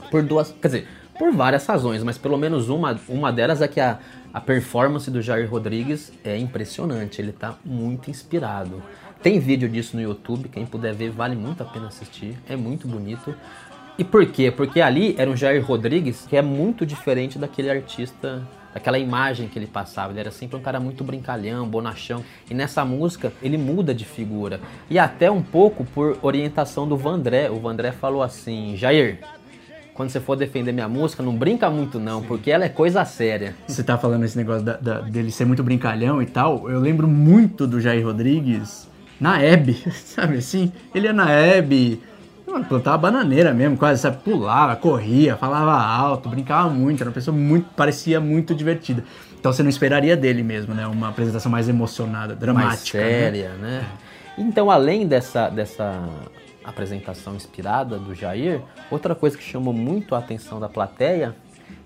Por 0.09 0.23
duas. 0.23 0.55
Quer 0.63 0.69
dizer, 0.69 0.89
por 1.19 1.33
várias 1.33 1.67
razões, 1.67 2.05
mas 2.05 2.17
pelo 2.17 2.39
menos 2.39 2.69
uma, 2.69 2.99
uma 3.09 3.33
delas 3.33 3.61
é 3.61 3.67
que 3.67 3.81
a, 3.81 3.99
a 4.33 4.41
performance 4.41 5.11
do 5.11 5.21
Jair 5.21 5.51
Rodrigues 5.51 6.13
é 6.23 6.39
impressionante. 6.39 7.21
Ele 7.21 7.33
tá 7.33 7.57
muito 7.65 8.09
inspirado. 8.09 8.81
Tem 9.23 9.39
vídeo 9.39 9.69
disso 9.69 9.97
no 9.97 10.03
YouTube, 10.03 10.49
quem 10.49 10.65
puder 10.65 10.95
ver, 10.95 11.11
vale 11.11 11.37
muito 11.37 11.63
a 11.63 11.67
pena 11.67 11.89
assistir. 11.89 12.39
É 12.49 12.57
muito 12.57 12.89
bonito. 12.89 13.35
E 14.01 14.05
por 14.05 14.25
quê? 14.25 14.51
Porque 14.51 14.81
ali 14.81 15.15
era 15.19 15.31
um 15.31 15.37
Jair 15.37 15.63
Rodrigues 15.63 16.27
que 16.27 16.35
é 16.35 16.41
muito 16.41 16.87
diferente 16.87 17.39
daquele 17.39 17.69
artista, 17.71 18.43
daquela 18.73 18.99
imagem 18.99 19.47
que 19.47 19.59
ele 19.59 19.67
passava. 19.67 20.11
Ele 20.13 20.21
era 20.21 20.31
sempre 20.31 20.57
um 20.57 20.61
cara 20.61 20.81
muito 20.81 21.05
brincalhão, 21.05 21.69
bonachão. 21.69 22.25
E 22.51 22.55
nessa 22.55 22.83
música 22.83 23.31
ele 23.43 23.59
muda 23.59 23.95
de 23.95 24.07
figura. 24.07 24.59
E 24.89 24.99
até 24.99 25.31
um 25.31 25.43
pouco 25.43 25.85
por 25.85 26.17
orientação 26.23 26.89
do 26.89 26.97
Vandré. 26.97 27.51
O 27.51 27.61
Vandré 27.61 27.93
falou 27.93 28.23
assim: 28.23 28.75
Jair, 28.75 29.19
quando 29.93 30.09
você 30.09 30.19
for 30.19 30.35
defender 30.35 30.73
minha 30.73 30.89
música, 30.89 31.23
não 31.23 31.37
brinca 31.37 31.69
muito 31.69 32.01
não, 32.01 32.23
porque 32.23 32.51
ela 32.51 32.65
é 32.65 32.71
coisa 32.71 33.05
séria. 33.05 33.55
Você 33.69 33.83
tá 33.83 33.99
falando 33.99 34.25
esse 34.25 34.37
negócio 34.39 34.63
da- 34.65 34.79
da- 34.79 35.01
dele 35.03 35.31
ser 35.31 35.45
muito 35.45 35.63
brincalhão 35.63 36.23
e 36.23 36.27
tal. 36.27 36.71
Eu 36.71 36.81
lembro 36.81 37.07
muito 37.07 37.67
do 37.67 37.79
Jair 37.79 38.07
Rodrigues 38.07 38.89
na 39.21 39.43
Hebe, 39.43 39.75
sabe 39.93 40.39
assim? 40.39 40.73
Ele 40.95 41.07
ia 41.07 41.13
na 41.13 41.31
Hebe, 41.31 42.01
mano, 42.51 42.65
plantava 42.65 42.99
bananeira 42.99 43.55
mesmo, 43.55 43.77
quase, 43.77 44.01
sabe? 44.01 44.19
Pulava, 44.19 44.77
corria, 44.77 45.37
falava 45.37 45.73
alto, 45.73 46.29
brincava 46.29 46.69
muito. 46.69 47.01
Era 47.01 47.11
uma 47.11 47.15
pessoa 47.15 47.37
muito, 47.37 47.69
parecia 47.75 48.21
muito 48.21 48.55
divertida. 48.55 49.05
Então 49.39 49.53
você 49.53 49.63
não 49.63 49.71
esperaria 49.71 50.17
dele 50.17 50.43
mesmo, 50.43 50.75
né? 50.75 50.87
Uma 50.87 51.09
apresentação 51.09 51.51
mais 51.51 51.69
emocionada, 51.69 52.35
dramática. 52.35 52.99
mais 52.99 53.09
né? 53.09 53.21
séria, 53.21 53.49
né? 53.55 53.87
Então, 54.37 54.71
além 54.71 55.07
dessa, 55.07 55.49
dessa 55.49 56.09
apresentação 56.65 57.35
inspirada 57.35 57.99
do 57.99 58.15
Jair, 58.15 58.61
outra 58.91 59.15
coisa 59.15 59.37
que 59.37 59.45
chamou 59.45 59.73
muito 59.73 60.15
a 60.15 60.19
atenção 60.19 60.61
da 60.61 60.69
plateia 60.69 61.35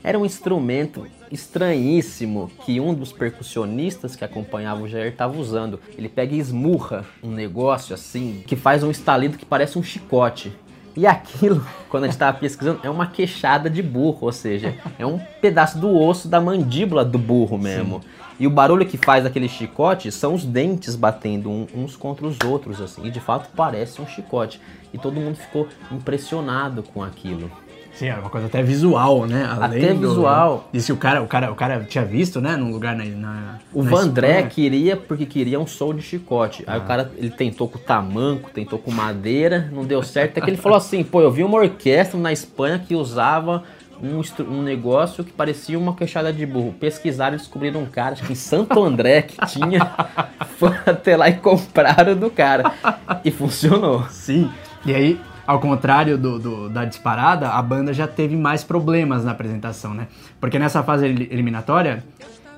era 0.04 0.18
um 0.18 0.26
instrumento 0.26 1.06
estranhíssimo 1.32 2.50
que 2.66 2.78
um 2.78 2.92
dos 2.92 3.10
percussionistas 3.10 4.14
que 4.14 4.22
acompanhava 4.22 4.82
o 4.82 4.88
Jair 4.88 5.10
estava 5.10 5.38
usando. 5.38 5.80
Ele 5.96 6.10
pega 6.10 6.34
e 6.34 6.38
esmurra 6.38 7.06
um 7.22 7.30
negócio 7.30 7.94
assim, 7.94 8.44
que 8.46 8.54
faz 8.54 8.82
um 8.82 8.90
estalido 8.90 9.38
que 9.38 9.46
parece 9.46 9.78
um 9.78 9.82
chicote. 9.82 10.52
E 10.94 11.06
aquilo, 11.06 11.66
quando 11.88 12.04
a 12.04 12.06
gente 12.06 12.16
estava 12.16 12.36
pesquisando, 12.36 12.80
é 12.82 12.90
uma 12.90 13.06
queixada 13.06 13.70
de 13.70 13.82
burro, 13.82 14.26
ou 14.26 14.32
seja, 14.32 14.74
é 14.98 15.06
um 15.06 15.18
pedaço 15.40 15.78
do 15.78 15.98
osso 15.98 16.28
da 16.28 16.38
mandíbula 16.38 17.02
do 17.02 17.18
burro 17.18 17.56
mesmo. 17.56 18.02
E 18.38 18.46
o 18.46 18.50
barulho 18.50 18.84
que 18.84 18.98
faz 18.98 19.24
aquele 19.24 19.48
chicote 19.48 20.12
são 20.12 20.34
os 20.34 20.44
dentes 20.44 20.96
batendo 20.96 21.48
uns 21.74 21.96
contra 21.96 22.26
os 22.26 22.36
outros, 22.44 22.80
assim. 22.80 23.06
E 23.06 23.10
de 23.10 23.20
fato 23.20 23.48
parece 23.56 24.02
um 24.02 24.06
chicote. 24.06 24.60
E 24.92 24.98
todo 24.98 25.20
mundo 25.20 25.36
ficou 25.36 25.68
impressionado 25.90 26.82
com 26.82 27.02
aquilo. 27.02 27.50
Sim, 27.94 28.06
era 28.08 28.20
uma 28.20 28.28
coisa 28.30 28.46
até 28.48 28.60
visual, 28.62 29.24
né? 29.26 29.48
Além 29.48 29.84
Até 29.84 29.94
do- 29.94 30.00
visual. 30.08 30.68
E 30.72 30.80
se 30.80 30.92
o 30.92 30.96
cara, 30.96 31.22
o 31.22 31.26
cara, 31.28 31.52
o 31.52 31.54
cara 31.54 31.80
tinha 31.88 32.04
visto, 32.04 32.40
né? 32.40 32.56
Num 32.56 32.72
lugar 32.72 32.96
na. 32.96 33.04
na 33.04 33.58
O 33.72 33.82
na 33.84 33.90
Vandré 33.90 34.28
Espanha. 34.30 34.48
queria 34.48 34.96
porque 34.96 35.24
queria 35.26 35.60
um 35.60 35.66
som 35.66 35.94
de 35.94 36.02
chicote. 36.02 36.64
Aí 36.66 36.78
o 36.78 36.82
cara 36.82 37.10
ele 37.16 37.30
tentou 37.30 37.68
com 37.68 37.78
tamanco, 37.78 38.50
tentou 38.50 38.78
com 38.80 38.90
madeira, 38.90 39.70
não 39.72 39.84
deu 39.84 40.02
certo. 40.02 40.32
Até 40.32 40.40
que 40.40 40.50
ele 40.50 40.56
falou 40.56 40.76
assim: 40.76 41.04
pô, 41.04 41.20
eu 41.20 41.30
vi 41.30 41.44
uma 41.44 41.56
orquestra 41.58 42.18
na 42.18 42.32
Espanha 42.32 42.80
que 42.80 42.96
usava 42.96 43.62
um, 44.02 44.20
um 44.52 44.60
negócio 44.60 45.22
que 45.22 45.30
parecia 45.32 45.78
uma 45.78 45.94
queixada 45.94 46.32
de 46.32 46.44
burro. 46.44 46.74
Pesquisaram 46.80 47.36
e 47.36 47.38
descobriram 47.38 47.80
um 47.82 47.86
cara, 47.86 48.14
acho 48.14 48.24
que 48.24 48.32
em 48.32 48.36
Santo 48.36 48.82
André, 48.82 49.22
que 49.22 49.36
tinha. 49.46 49.78
Foram 50.58 50.78
até 50.86 51.16
lá 51.16 51.28
e 51.28 51.34
compraram 51.34 52.16
do 52.16 52.28
cara. 52.28 52.72
E 53.24 53.30
funcionou. 53.30 54.04
Sim. 54.10 54.50
E 54.84 54.92
aí, 54.94 55.20
ao 55.46 55.60
contrário 55.60 56.16
do, 56.16 56.38
do- 56.38 56.68
da 56.68 56.84
disparada, 56.84 57.50
a 57.50 57.60
banda 57.62 57.92
já 57.92 58.06
teve 58.06 58.36
mais 58.36 58.64
problemas 58.64 59.24
na 59.24 59.32
apresentação, 59.32 59.92
né? 59.94 60.06
Porque 60.40 60.58
nessa 60.58 60.82
fase 60.82 61.06
eli- 61.06 61.28
eliminatória, 61.30 62.02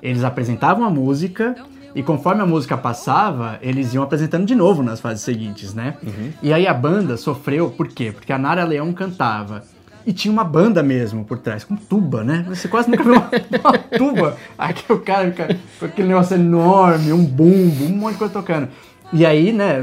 eles 0.01 0.23
apresentavam 0.23 0.85
a 0.85 0.89
música 0.89 1.55
e 1.95 2.03
conforme 2.03 2.41
a 2.41 2.45
música 2.45 2.77
passava, 2.77 3.57
eles 3.61 3.93
iam 3.93 4.03
apresentando 4.03 4.45
de 4.45 4.53
novo 4.55 4.83
nas 4.83 4.99
fases 5.01 5.23
seguintes, 5.23 5.73
né? 5.73 5.95
E 6.43 6.53
aí 6.53 6.67
a 6.67 6.73
banda 6.73 7.17
sofreu, 7.17 7.69
por 7.69 7.87
quê? 7.87 8.11
Porque 8.13 8.31
a 8.31 8.37
Nara 8.37 8.63
Leão 8.63 8.93
cantava. 8.93 9.63
E 10.05 10.13
tinha 10.13 10.31
uma 10.31 10.43
banda 10.45 10.81
mesmo 10.81 11.25
por 11.25 11.37
trás, 11.37 11.65
com 11.65 11.75
tuba, 11.75 12.23
né? 12.23 12.45
Você 12.47 12.69
quase 12.69 12.89
nunca 12.89 13.03
viu 13.03 13.13
uma, 13.13 13.29
uma 13.61 13.77
tuba. 13.77 14.37
Aqui 14.57 14.93
o 14.93 14.99
cara 14.99 15.33
com 15.79 15.85
aquele 15.85 16.07
negócio 16.07 16.35
enorme, 16.35 17.11
um 17.11 17.25
bumbo, 17.25 17.83
um 17.83 17.97
monte 17.97 18.13
de 18.13 18.19
coisa 18.19 18.33
tocando. 18.33 18.69
E 19.11 19.25
aí, 19.25 19.51
né, 19.51 19.81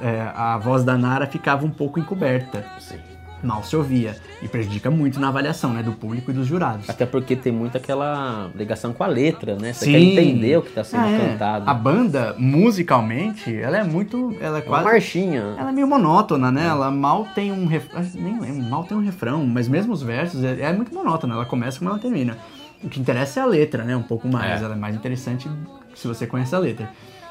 é, 0.00 0.30
a 0.34 0.56
voz 0.58 0.84
da 0.84 0.96
Nara 0.96 1.26
ficava 1.26 1.64
um 1.66 1.70
pouco 1.70 1.98
encoberta. 1.98 2.64
Sim. 2.78 2.96
Mal 3.40 3.62
se 3.62 3.76
ouvia. 3.76 4.16
E 4.42 4.48
prejudica 4.48 4.90
muito 4.90 5.20
na 5.20 5.28
avaliação, 5.28 5.72
né, 5.72 5.80
do 5.80 5.92
público 5.92 6.30
e 6.32 6.34
dos 6.34 6.46
jurados. 6.48 6.90
Até 6.90 7.06
porque 7.06 7.36
tem 7.36 7.52
muito 7.52 7.76
aquela 7.76 8.50
ligação 8.54 8.92
com 8.92 9.04
a 9.04 9.06
letra, 9.06 9.54
né? 9.56 9.72
Você 9.72 9.84
Sim. 9.84 9.92
quer 9.92 10.00
entender 10.00 10.56
o 10.58 10.62
que 10.62 10.70
está 10.70 10.82
sendo 10.82 11.04
Ah, 11.04 11.10
é. 11.10 11.18
cantado. 11.28 11.70
A 11.70 11.74
banda, 11.74 12.34
musicalmente, 12.36 13.54
ela 13.54 13.78
é 13.78 13.84
muito. 13.84 14.34
Ela 14.40 14.58
é 14.58 14.60
Uma 14.60 14.66
quase. 14.68 14.84
marchinha. 14.84 15.54
Ela 15.56 15.70
é 15.70 15.72
meio 15.72 15.86
monótona, 15.86 16.50
né? 16.50 16.66
Ela 16.66 16.90
mal 16.90 17.26
tem 17.34 17.52
um 17.52 17.66
refrão. 17.66 18.02
Nem 18.14 18.40
lembro, 18.40 18.62
mal 18.64 18.84
tem 18.84 18.96
um 18.96 19.04
refrão, 19.04 19.46
mas 19.46 19.68
mesmo 19.68 19.92
os 19.92 20.02
versos 20.02 20.42
é, 20.42 20.60
é 20.62 20.72
muito 20.72 20.92
monótona. 20.94 21.34
Ela 21.34 21.44
começa 21.44 21.78
como 21.78 21.90
ela 21.90 21.98
termina. 21.98 22.36
O 22.82 22.88
que 22.88 23.00
interessa 23.00 23.40
é 23.40 23.42
a 23.42 23.46
letra, 23.46 23.84
né? 23.84 23.96
Um 23.96 24.02
pouco 24.02 24.28
mais. 24.28 24.60
É. 24.60 24.64
Ela 24.64 24.74
é 24.74 24.78
mais 24.78 24.94
interessante 24.94 25.48
se 25.94 26.06
você 26.06 26.26
conhece 26.26 26.54
a 26.54 26.58
letra. 26.58 26.88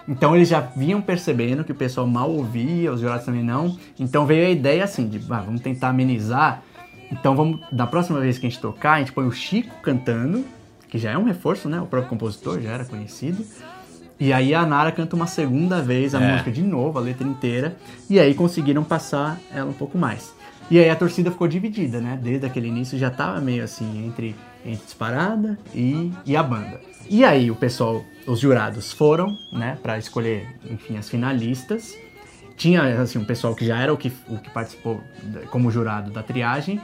Então 0.07 0.35
eles 0.35 0.47
já 0.47 0.59
vinham 0.61 1.01
percebendo 1.01 1.63
que 1.63 1.71
o 1.71 1.75
pessoal 1.75 2.07
mal 2.07 2.31
ouvia, 2.31 2.91
os 2.93 3.01
jurados 3.01 3.25
também 3.25 3.43
não. 3.43 3.77
Então 3.99 4.25
veio 4.25 4.47
a 4.47 4.49
ideia 4.49 4.83
assim 4.83 5.07
de, 5.07 5.19
ah, 5.29 5.41
vamos 5.41 5.61
tentar 5.61 5.89
amenizar 5.89 6.63
Então 7.11 7.35
vamos, 7.35 7.61
da 7.71 7.87
próxima 7.87 8.19
vez 8.19 8.37
que 8.37 8.45
a 8.45 8.49
gente 8.49 8.59
tocar, 8.61 8.93
a 8.93 8.99
gente 8.99 9.13
põe 9.13 9.25
o 9.25 9.31
Chico 9.31 9.73
cantando, 9.81 10.43
que 10.89 10.97
já 10.97 11.11
é 11.11 11.17
um 11.17 11.23
reforço, 11.23 11.69
né? 11.69 11.79
O 11.79 11.85
próprio 11.85 12.09
compositor 12.09 12.59
já 12.61 12.71
era 12.71 12.83
conhecido. 12.85 13.45
E 14.19 14.33
aí 14.33 14.53
a 14.53 14.65
Nara 14.65 14.91
canta 14.91 15.15
uma 15.15 15.27
segunda 15.27 15.81
vez 15.81 16.13
a 16.15 16.21
É. 16.21 16.31
música 16.31 16.51
de 16.51 16.61
novo, 16.63 16.97
a 16.97 17.01
letra 17.01 17.25
inteira, 17.27 17.77
e 18.09 18.19
aí 18.19 18.33
conseguiram 18.33 18.83
passar 18.83 19.39
ela 19.53 19.69
um 19.69 19.73
pouco 19.73 19.97
mais. 19.97 20.33
E 20.69 20.77
aí 20.79 20.89
a 20.89 20.95
torcida 20.97 21.31
ficou 21.31 21.47
dividida, 21.47 22.01
né? 22.01 22.19
Desde 22.21 22.45
aquele 22.45 22.67
início 22.67 22.97
já 22.97 23.09
tava 23.09 23.39
meio 23.39 23.63
assim 23.63 24.05
entre, 24.05 24.35
entre 24.67 24.85
disparada 24.85 25.57
e, 25.73 26.11
e 26.25 26.35
a 26.35 26.43
banda. 26.43 26.79
E 27.09 27.23
aí 27.23 27.49
o 27.49 27.55
pessoal, 27.55 28.03
os 28.25 28.39
jurados 28.39 28.91
foram, 28.91 29.37
né, 29.51 29.77
para 29.81 29.97
escolher, 29.97 30.47
enfim, 30.69 30.97
as 30.97 31.09
finalistas. 31.09 31.97
Tinha 32.55 33.01
assim 33.01 33.19
um 33.19 33.25
pessoal 33.25 33.55
que 33.55 33.65
já 33.65 33.77
era 33.77 33.93
o 33.93 33.97
que, 33.97 34.11
o 34.27 34.37
que 34.37 34.49
participou 34.49 35.01
como 35.49 35.71
jurado 35.71 36.11
da 36.11 36.23
triagem 36.23 36.81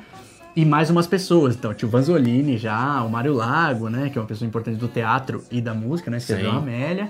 e 0.55 0.63
mais 0.63 0.89
umas 0.89 1.07
pessoas. 1.07 1.55
Então, 1.55 1.73
tinha 1.73 1.87
o 1.87 1.91
Vanzolini 1.91 2.57
já, 2.57 3.03
o 3.03 3.09
Mário 3.09 3.33
Lago, 3.33 3.89
né? 3.89 4.09
Que 4.09 4.17
é 4.17 4.21
uma 4.21 4.27
pessoa 4.27 4.47
importante 4.47 4.77
do 4.77 4.87
teatro 4.87 5.43
e 5.51 5.59
da 5.59 5.73
música, 5.73 6.11
né? 6.11 6.17
Escreveu 6.17 6.51
a 6.51 6.57
Amélia. 6.57 7.09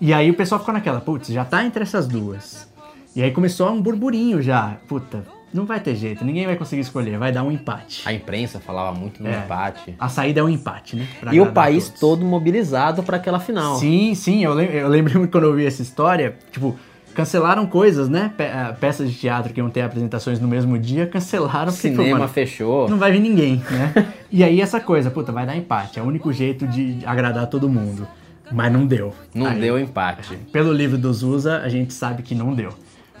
E 0.00 0.12
aí 0.12 0.30
o 0.30 0.34
pessoal 0.34 0.58
ficou 0.58 0.74
naquela, 0.74 1.00
putz, 1.00 1.28
já 1.28 1.44
tá 1.44 1.64
entre 1.64 1.82
essas 1.82 2.06
duas. 2.06 2.68
E 3.14 3.22
aí 3.22 3.30
começou 3.30 3.70
um 3.70 3.80
burburinho 3.80 4.42
já. 4.42 4.76
Puta, 4.88 5.24
não 5.56 5.64
vai 5.66 5.80
ter 5.80 5.94
jeito, 5.96 6.24
ninguém 6.24 6.46
vai 6.46 6.54
conseguir 6.56 6.82
escolher, 6.82 7.18
vai 7.18 7.32
dar 7.32 7.42
um 7.42 7.50
empate. 7.50 8.02
A 8.06 8.12
imprensa 8.12 8.60
falava 8.60 8.96
muito 8.96 9.22
no 9.22 9.28
É. 9.28 9.38
empate. 9.38 9.94
A 9.98 10.08
saída 10.08 10.40
é 10.40 10.42
um 10.44 10.48
empate, 10.48 10.96
né? 10.96 11.06
pra 11.18 11.34
E 11.34 11.40
o 11.40 11.50
país 11.52 11.86
todos. 11.86 12.00
todo 12.00 12.24
mobilizado 12.24 13.02
para 13.02 13.16
aquela 13.16 13.40
final. 13.40 13.76
Sim, 13.78 14.14
sim, 14.14 14.44
eu, 14.44 14.52
lem 14.54 14.68
eu 14.70 14.88
lembro 14.88 15.18
muito 15.18 15.30
quando 15.32 15.44
eu 15.44 15.54
vi 15.54 15.66
essa 15.66 15.82
história, 15.82 16.36
tipo, 16.52 16.76
cancelaram 17.14 17.66
coisas, 17.66 18.08
né? 18.08 18.30
Pe 18.36 18.44
ah, 18.44 18.76
peças 18.78 19.10
de 19.10 19.18
teatro 19.18 19.52
que 19.52 19.58
iam 19.60 19.70
ter 19.70 19.80
apresentações 19.82 20.38
no 20.38 20.46
mesmo 20.46 20.78
dia, 20.78 21.06
cancelaram 21.06 21.70
O 21.70 21.74
porque, 21.74 21.88
cinema 21.88 22.18
mano, 22.18 22.28
fechou. 22.30 22.88
não 22.88 22.98
vai 22.98 23.10
vir 23.10 23.20
ninguém, 23.20 23.62
né? 23.70 24.12
e 24.30 24.44
aí 24.44 24.60
essa 24.60 24.78
coisa, 24.80 25.10
puta, 25.10 25.32
vai 25.32 25.46
dar 25.46 25.56
empate, 25.56 25.98
é 25.98 26.02
o 26.02 26.04
único 26.06 26.30
jeito 26.32 26.66
de 26.66 26.98
agradar 27.06 27.46
todo 27.46 27.68
mundo. 27.68 28.06
Mas 28.52 28.70
não 28.72 28.86
deu. 28.86 29.12
Não 29.34 29.46
Aí, 29.46 29.60
deu 29.60 29.76
empate. 29.76 30.36
Pelo 30.52 30.72
livro 30.72 30.96
do 30.96 31.12
Zusa, 31.12 31.62
a 31.64 31.68
gente 31.68 31.92
sabe 31.92 32.22
que 32.22 32.32
não 32.32 32.54
deu. 32.54 32.68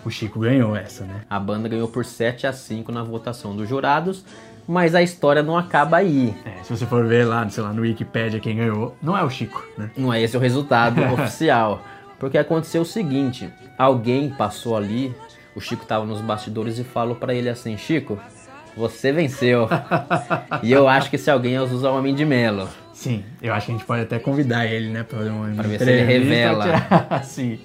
O 0.06 0.10
Chico 0.10 0.38
ganhou 0.38 0.76
essa, 0.76 1.02
né? 1.02 1.22
A 1.28 1.36
banda 1.36 1.68
ganhou 1.68 1.88
por 1.88 2.04
7 2.04 2.46
a 2.46 2.52
5 2.52 2.92
na 2.92 3.02
votação 3.02 3.56
dos 3.56 3.68
jurados, 3.68 4.24
mas 4.64 4.94
a 4.94 5.02
história 5.02 5.42
não 5.42 5.58
acaba 5.58 5.96
aí. 5.96 6.32
É, 6.44 6.62
se 6.62 6.70
você 6.70 6.86
for 6.86 7.04
ver 7.04 7.24
lá, 7.24 7.48
sei 7.48 7.64
lá, 7.64 7.72
no 7.72 7.82
Wikipedia 7.82 8.38
quem 8.38 8.54
ganhou, 8.54 8.96
não 9.02 9.18
é 9.18 9.24
o 9.24 9.28
Chico, 9.28 9.66
né? 9.76 9.90
Não 9.96 10.14
é 10.14 10.22
esse 10.22 10.36
o 10.36 10.40
resultado 10.40 11.02
oficial. 11.12 11.82
Porque 12.20 12.38
aconteceu 12.38 12.82
o 12.82 12.84
seguinte: 12.84 13.50
alguém 13.76 14.30
passou 14.30 14.76
ali, 14.76 15.12
o 15.56 15.60
Chico 15.60 15.84
tava 15.84 16.06
nos 16.06 16.20
bastidores 16.20 16.78
e 16.78 16.84
falou 16.84 17.16
pra 17.16 17.34
ele 17.34 17.48
assim: 17.48 17.76
Chico, 17.76 18.16
você 18.76 19.10
venceu. 19.10 19.68
e 20.62 20.70
eu 20.70 20.86
acho 20.86 21.10
que 21.10 21.16
esse 21.16 21.28
alguém 21.32 21.56
é 21.56 21.60
o 21.60 21.66
Zusa 21.66 21.90
Homem 21.90 22.14
de 22.14 22.24
Melo. 22.24 22.68
Sim, 22.92 23.24
eu 23.42 23.52
acho 23.52 23.66
que 23.66 23.72
a 23.72 23.74
gente 23.74 23.84
pode 23.84 24.02
até 24.02 24.20
convidar 24.20 24.66
ele, 24.66 24.88
né? 24.88 25.02
Pra 25.02 25.18
uma 25.18 25.52
Pra 25.52 25.64
ver 25.64 25.78
se 25.80 25.90
ele 25.90 26.04
revela. 26.04 26.64
Sim. 27.24 27.58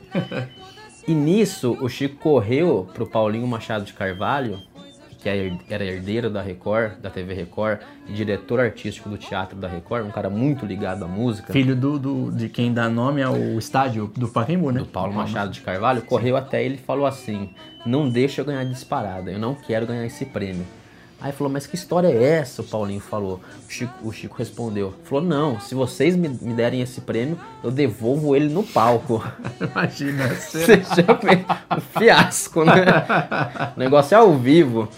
E 1.07 1.13
nisso, 1.13 1.77
o 1.81 1.89
Chico 1.89 2.15
correu 2.17 2.87
pro 2.93 3.05
Paulinho 3.07 3.47
Machado 3.47 3.83
de 3.85 3.93
Carvalho, 3.93 4.59
que 5.17 5.27
é- 5.29 5.51
era 5.69 5.83
herdeiro 5.83 6.29
da 6.29 6.41
Record, 6.41 6.93
da 6.99 7.09
TV 7.09 7.33
Record, 7.33 7.79
e 8.07 8.13
diretor 8.13 8.59
artístico 8.59 9.07
do 9.09 9.17
teatro 9.17 9.55
da 9.57 9.67
Record, 9.67 10.05
um 10.05 10.11
cara 10.11 10.29
muito 10.29 10.65
ligado 10.65 11.03
à 11.03 11.07
música. 11.07 11.51
Filho 11.53 11.75
do, 11.75 11.99
do- 11.99 12.31
de 12.31 12.49
quem 12.49 12.73
dá 12.73 12.89
nome 12.89 13.21
ao 13.21 13.35
estádio 13.57 14.11
do 14.15 14.27
Pacaembu, 14.27 14.71
né? 14.71 14.79
do 14.79 14.85
Paulo 14.85 15.13
Machado 15.13 15.51
de 15.51 15.61
Carvalho, 15.61 16.01
correu 16.03 16.35
até 16.37 16.63
ele 16.63 16.75
e 16.75 16.77
falou 16.79 17.05
assim: 17.05 17.49
Não 17.85 18.09
deixa 18.09 18.41
eu 18.41 18.45
ganhar 18.45 18.63
disparada, 18.63 19.31
eu 19.31 19.39
não 19.39 19.55
quero 19.55 19.85
ganhar 19.87 20.05
esse 20.05 20.25
prêmio. 20.25 20.65
Aí 21.21 21.31
falou, 21.31 21.53
mas 21.53 21.67
que 21.67 21.75
história 21.75 22.07
é 22.07 22.39
essa? 22.39 22.63
O 22.63 22.65
Paulinho 22.65 22.99
falou. 22.99 23.39
O 23.67 23.71
Chico, 23.71 23.93
o 24.07 24.11
Chico 24.11 24.35
respondeu: 24.37 24.93
Falou, 25.03 25.23
não, 25.23 25.59
se 25.59 25.75
vocês 25.75 26.15
me, 26.15 26.27
me 26.27 26.53
derem 26.53 26.81
esse 26.81 26.99
prêmio, 27.01 27.39
eu 27.63 27.69
devolvo 27.69 28.35
ele 28.35 28.49
no 28.49 28.63
palco. 28.63 29.23
Imagina. 29.61 30.29
Você 30.29 30.81
já 30.81 31.13
vê 31.13 31.45
um 31.77 31.81
fiasco, 31.99 32.65
né? 32.65 32.73
O 33.77 33.79
negócio 33.79 34.15
é 34.15 34.17
ao 34.17 34.35
vivo. 34.35 34.89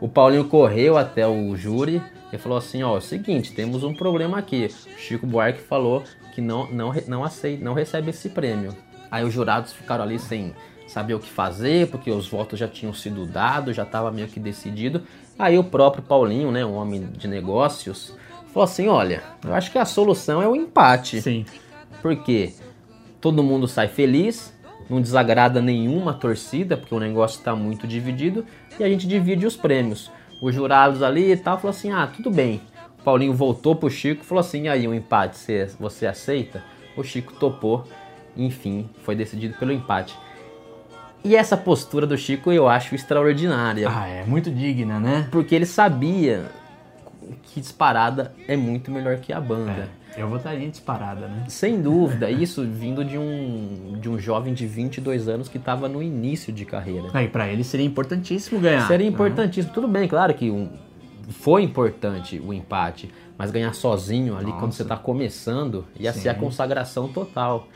O 0.00 0.08
Paulinho 0.08 0.46
correu 0.46 0.98
até 0.98 1.26
o 1.26 1.54
júri 1.54 2.02
e 2.32 2.38
falou 2.38 2.58
assim: 2.58 2.82
ó, 2.82 2.96
é 2.96 2.98
o 2.98 3.00
seguinte, 3.00 3.52
temos 3.52 3.84
um 3.84 3.94
problema 3.94 4.38
aqui. 4.38 4.66
O 4.66 4.98
Chico 4.98 5.26
Buarque 5.26 5.60
falou 5.60 6.02
que 6.34 6.40
não, 6.40 6.68
não, 6.72 6.92
não 7.06 7.24
aceita, 7.24 7.62
não 7.62 7.74
recebe 7.74 8.10
esse 8.10 8.28
prêmio. 8.28 8.74
Aí 9.08 9.24
os 9.24 9.32
jurados 9.32 9.72
ficaram 9.72 10.02
ali 10.02 10.18
sem 10.18 10.52
saber 10.90 11.14
o 11.14 11.20
que 11.20 11.30
fazer, 11.30 11.88
porque 11.88 12.10
os 12.10 12.28
votos 12.28 12.58
já 12.58 12.66
tinham 12.66 12.92
sido 12.92 13.24
dados, 13.24 13.76
já 13.76 13.84
estava 13.84 14.10
meio 14.10 14.26
que 14.26 14.40
decidido. 14.40 15.02
Aí 15.40 15.58
o 15.58 15.64
próprio 15.64 16.02
Paulinho, 16.02 16.52
né, 16.52 16.66
um 16.66 16.74
homem 16.74 17.08
de 17.16 17.26
negócios, 17.26 18.14
falou 18.52 18.64
assim: 18.64 18.88
olha, 18.88 19.22
eu 19.42 19.54
acho 19.54 19.72
que 19.72 19.78
a 19.78 19.86
solução 19.86 20.42
é 20.42 20.46
o 20.46 20.54
empate. 20.54 21.22
Sim. 21.22 21.46
Porque 22.02 22.52
todo 23.22 23.42
mundo 23.42 23.66
sai 23.66 23.88
feliz, 23.88 24.52
não 24.88 25.00
desagrada 25.00 25.62
nenhuma 25.62 26.12
torcida, 26.12 26.76
porque 26.76 26.94
o 26.94 27.00
negócio 27.00 27.38
está 27.38 27.56
muito 27.56 27.86
dividido, 27.86 28.44
e 28.78 28.84
a 28.84 28.88
gente 28.88 29.08
divide 29.08 29.46
os 29.46 29.56
prêmios. 29.56 30.10
Os 30.42 30.54
jurados 30.54 31.02
ali 31.02 31.32
e 31.32 31.36
tal 31.38 31.56
falou 31.56 31.70
assim: 31.70 31.90
ah, 31.90 32.06
tudo 32.06 32.30
bem. 32.30 32.60
O 32.98 33.02
Paulinho 33.02 33.32
voltou 33.32 33.74
pro 33.74 33.88
Chico 33.88 34.22
e 34.22 34.26
falou 34.26 34.40
assim: 34.40 34.68
aí, 34.68 34.86
um 34.86 34.92
empate, 34.92 35.38
você, 35.38 35.70
você 35.80 36.06
aceita? 36.06 36.62
O 36.94 37.02
Chico 37.02 37.32
topou, 37.32 37.84
enfim, 38.36 38.90
foi 39.04 39.16
decidido 39.16 39.56
pelo 39.56 39.72
empate. 39.72 40.14
E 41.22 41.36
essa 41.36 41.56
postura 41.56 42.06
do 42.06 42.16
Chico 42.16 42.50
eu 42.50 42.68
acho 42.68 42.94
extraordinária. 42.94 43.88
Ah, 43.90 44.06
é 44.08 44.24
muito 44.24 44.50
digna, 44.50 44.98
né? 44.98 45.28
Porque 45.30 45.54
ele 45.54 45.66
sabia 45.66 46.46
que 47.42 47.60
disparada 47.60 48.32
é 48.48 48.56
muito 48.56 48.90
melhor 48.90 49.18
que 49.18 49.32
a 49.32 49.40
banda. 49.40 49.88
É, 50.16 50.22
eu 50.22 50.28
votaria 50.28 50.66
em 50.66 50.70
disparada, 50.70 51.28
né? 51.28 51.44
Sem 51.48 51.80
dúvida, 51.80 52.30
isso 52.32 52.64
vindo 52.66 53.04
de 53.04 53.18
um, 53.18 53.96
de 54.00 54.08
um 54.08 54.18
jovem 54.18 54.54
de 54.54 54.66
22 54.66 55.28
anos 55.28 55.48
que 55.48 55.58
estava 55.58 55.88
no 55.88 56.02
início 56.02 56.52
de 56.52 56.64
carreira. 56.64 57.08
Aí 57.12 57.28
pra 57.28 57.48
ele 57.48 57.64
seria 57.64 57.86
importantíssimo 57.86 58.58
ganhar. 58.58 58.86
Seria 58.86 59.06
né? 59.06 59.12
importantíssimo. 59.12 59.74
Tudo 59.74 59.86
bem, 59.88 60.08
claro 60.08 60.32
que 60.34 60.50
um- 60.50 60.70
foi 61.28 61.62
importante 61.62 62.40
o 62.44 62.52
empate, 62.52 63.12
mas 63.38 63.50
ganhar 63.50 63.72
sozinho 63.74 64.36
ali 64.36 64.50
quando 64.52 64.62
Nossa. 64.62 64.78
você 64.78 64.82
está 64.82 64.96
começando 64.96 65.84
ia 65.98 66.12
Sim. 66.12 66.20
ser 66.22 66.28
a 66.30 66.34
consagração 66.34 67.08
total. 67.08 67.68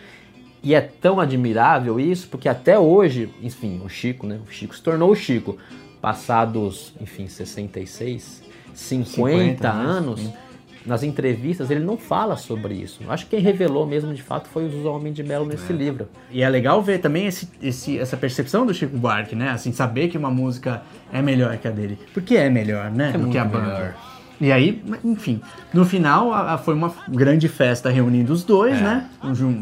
E 0.65 0.75
é 0.75 0.81
tão 0.81 1.21
admirável 1.21 2.01
isso, 2.01 2.27
porque 2.29 2.49
até 2.49 2.77
hoje, 2.79 3.29
enfim, 3.43 3.81
o 3.85 3.89
Chico, 3.89 4.27
né? 4.27 4.41
O 4.49 4.51
Chico 4.51 4.75
se 4.75 4.83
tornou 4.83 5.11
o 5.11 5.15
Chico. 5.15 5.57
Passados, 6.01 6.93
enfim, 7.01 7.29
66, 7.29 8.43
50, 8.75 9.11
50 9.11 9.69
anos, 9.71 10.31
nas 10.85 11.03
entrevistas 11.03 11.71
ele 11.71 11.81
não 11.81 11.97
fala 11.97 12.37
sobre 12.37 12.75
isso. 12.75 13.01
Acho 13.09 13.25
que 13.25 13.31
quem 13.37 13.41
revelou 13.41 13.87
mesmo 13.87 14.13
de 14.13 14.23
fato 14.23 14.49
foi 14.51 14.65
o 14.67 14.87
Homem 14.87 15.13
de 15.15 15.23
Melo 15.23 15.47
nesse 15.47 15.73
livro. 15.73 16.07
E 16.31 16.43
é 16.43 16.49
legal 16.49 16.83
ver 16.83 16.99
também 16.99 17.27
esse, 17.27 17.49
esse- 17.63 17.99
essa 17.99 18.19
percepção 18.19 18.67
do 18.67 18.75
Chico 18.75 18.97
Buarque, 18.99 19.35
né? 19.35 19.49
Assim, 19.51 19.73
saber 19.73 20.09
que 20.09 20.19
uma 20.19 20.31
música 20.31 20.83
é 21.11 21.23
melhor 21.23 21.57
que 21.57 21.67
a 21.67 21.71
dele. 21.71 21.99
Porque 22.13 22.37
é 22.37 22.51
melhor, 22.51 22.91
né? 22.91 23.13
do 23.13 23.19
muito 23.21 23.33
que 23.33 23.39
a 23.39 23.45
banda. 23.47 23.65
melhor. 23.73 23.95
E 24.41 24.51
aí, 24.51 24.83
enfim, 25.05 25.41
no 25.73 25.85
final 25.85 26.33
a- 26.33 26.55
a- 26.55 26.59
foi 26.59 26.75
uma 26.75 26.93
grande 27.09 27.49
festa 27.49 27.89
reunindo 27.91 28.33
os 28.33 28.43
dois, 28.45 28.77
É. 28.77 28.81
né? 28.83 29.07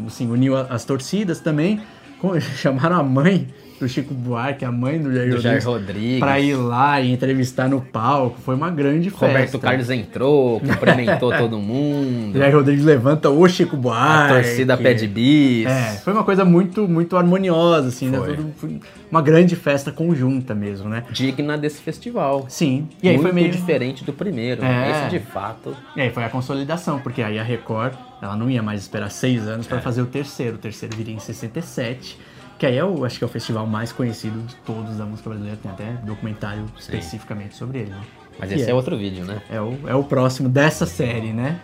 Assim, 0.07 0.29
uniu 0.29 0.55
as 0.57 0.83
torcidas 0.83 1.39
também. 1.39 1.81
Chamaram 2.57 2.97
a 2.99 3.03
mãe 3.03 3.47
do 3.83 3.89
Chico 3.89 4.13
Buarque, 4.13 4.63
a 4.63 4.71
mãe 4.71 4.99
do 4.99 5.13
Jair 5.13 5.29
Do 5.35 5.41
Jair 5.41 5.63
Rodrigues, 5.65 6.19
pra 6.19 6.39
ir 6.39 6.55
lá 6.55 7.01
e 7.01 7.11
entrevistar 7.11 7.67
no 7.69 7.81
palco. 7.81 8.39
Foi 8.41 8.55
uma 8.55 8.69
grande 8.69 9.09
festa. 9.09 9.25
Roberto 9.27 9.59
Carlos 9.59 9.89
entrou, 9.89 10.59
cumprimentou 10.61 11.31
todo 11.37 11.59
mundo. 11.59 12.37
Jair 12.37 12.55
Rodrigues 12.55 12.85
levanta 12.85 13.29
o 13.29 13.47
Chico 13.47 13.75
Buarque. 13.75 14.31
A 14.33 14.35
torcida 14.35 14.77
pede 14.77 15.07
bis. 15.07 15.65
É, 15.67 15.99
foi 16.03 16.13
uma 16.13 16.23
coisa 16.23 16.45
muito, 16.45 16.87
muito 16.87 17.17
harmoniosa, 17.17 17.89
assim, 17.89 18.09
né? 18.09 18.17
Foi. 18.17 18.35
Tudo- 18.35 18.53
foi 18.57 18.79
uma 19.11 19.21
grande 19.21 19.55
festa 19.55 19.91
conjunta 19.91 20.55
mesmo, 20.55 20.89
né? 20.89 21.03
Digna 21.11 21.57
desse 21.57 21.81
festival. 21.81 22.45
Sim. 22.49 22.87
E 23.01 23.07
aí 23.09 23.15
Muito 23.15 23.27
foi 23.27 23.31
meio 23.33 23.51
diferente 23.51 24.03
do 24.03 24.13
primeiro. 24.13 24.63
É. 24.63 24.91
Esse 24.91 25.09
de 25.09 25.19
fato. 25.19 25.75
E 25.95 26.01
aí 26.01 26.09
foi 26.09 26.23
a 26.23 26.29
consolidação, 26.29 26.99
porque 26.99 27.21
aí 27.21 27.37
a 27.37 27.43
Record, 27.43 27.93
ela 28.21 28.35
não 28.35 28.49
ia 28.49 28.63
mais 28.63 28.81
esperar 28.81 29.11
seis 29.11 29.47
anos 29.47 29.65
É. 29.65 29.69
pra 29.69 29.81
fazer 29.81 30.01
o 30.01 30.05
terceiro. 30.05 30.55
O 30.55 30.57
terceiro 30.57 30.95
viria 30.95 31.13
em 31.13 31.19
67, 31.19 32.17
que 32.63 32.67
aí 32.67 32.77
é 32.77 32.85
o, 32.85 33.03
acho 33.03 33.17
que 33.17 33.23
é 33.25 33.27
o 33.27 33.29
festival 33.29 33.67
mais 33.67 33.91
conhecido 33.91 34.39
de 34.39 34.55
todos 34.65 34.95
da 34.95 35.03
música 35.03 35.29
brasileira. 35.29 35.59
Tem 35.61 35.69
até 35.69 35.91
documentário 36.05 36.63
especificamente 36.79 37.57
sobre 37.57 37.79
ele, 37.79 37.89
né? 37.89 38.01
Mas 38.39 38.47
Que 38.47 38.55
esse 38.55 38.69
é. 38.69 38.71
é. 38.71 38.73
outro 38.73 38.97
vídeo, 38.97 39.25
né? 39.25 39.41
É 39.49 39.59
o, 39.59 39.77
é 39.85 39.93
o 39.93 40.01
próximo 40.05 40.47
dessa 40.47 40.85
série, 40.85 41.33
né? 41.33 41.59